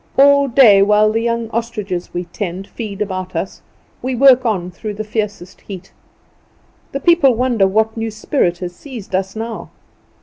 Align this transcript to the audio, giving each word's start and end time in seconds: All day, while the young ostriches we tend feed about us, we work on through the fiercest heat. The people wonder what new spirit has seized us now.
All 0.17 0.47
day, 0.47 0.81
while 0.81 1.11
the 1.11 1.21
young 1.21 1.47
ostriches 1.51 2.11
we 2.11 2.23
tend 2.23 2.65
feed 2.65 3.03
about 3.03 3.35
us, 3.35 3.61
we 4.01 4.15
work 4.15 4.47
on 4.47 4.71
through 4.71 4.95
the 4.95 5.03
fiercest 5.03 5.61
heat. 5.61 5.91
The 6.91 6.99
people 6.99 7.35
wonder 7.35 7.67
what 7.67 7.95
new 7.95 8.09
spirit 8.09 8.57
has 8.65 8.75
seized 8.75 9.13
us 9.13 9.35
now. 9.35 9.69